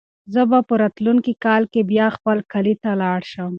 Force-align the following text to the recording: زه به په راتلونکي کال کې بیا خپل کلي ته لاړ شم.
زه 0.33 0.41
به 0.49 0.59
په 0.67 0.73
راتلونکي 0.81 1.33
کال 1.45 1.63
کې 1.71 1.81
بیا 1.91 2.07
خپل 2.17 2.37
کلي 2.53 2.75
ته 2.83 2.91
لاړ 3.01 3.19
شم. 3.31 3.49